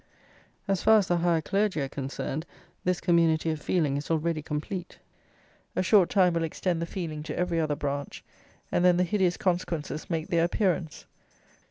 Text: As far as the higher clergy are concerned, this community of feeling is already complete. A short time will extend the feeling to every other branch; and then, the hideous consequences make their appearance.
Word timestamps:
As 0.67 0.81
far 0.81 0.97
as 0.97 1.07
the 1.07 1.17
higher 1.17 1.41
clergy 1.41 1.79
are 1.79 1.87
concerned, 1.87 2.47
this 2.83 2.99
community 2.99 3.51
of 3.51 3.61
feeling 3.61 3.97
is 3.97 4.09
already 4.09 4.41
complete. 4.41 4.97
A 5.75 5.83
short 5.83 6.09
time 6.09 6.33
will 6.33 6.43
extend 6.43 6.81
the 6.81 6.87
feeling 6.87 7.21
to 7.21 7.37
every 7.37 7.59
other 7.59 7.75
branch; 7.75 8.23
and 8.71 8.83
then, 8.83 8.97
the 8.97 9.03
hideous 9.03 9.37
consequences 9.37 10.09
make 10.09 10.29
their 10.29 10.45
appearance. 10.45 11.05